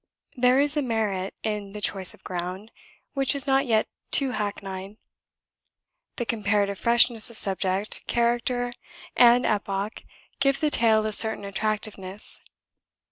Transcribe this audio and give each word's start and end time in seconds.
There 0.35 0.59
is 0.59 0.75
a 0.75 0.81
merit 0.81 1.35
in 1.43 1.73
the 1.73 1.79
choice 1.79 2.15
of 2.15 2.23
ground, 2.23 2.71
which 3.13 3.35
is 3.35 3.45
not 3.45 3.67
yet 3.67 3.87
too 4.09 4.31
hackneyed; 4.31 4.97
the 6.15 6.25
comparative 6.25 6.79
freshness 6.79 7.29
of 7.29 7.37
subject, 7.37 8.07
character, 8.07 8.73
and 9.15 9.45
epoch 9.45 10.01
give 10.39 10.59
the 10.59 10.71
tale 10.71 11.05
a 11.05 11.13
certain 11.13 11.45
attractiveness. 11.45 12.41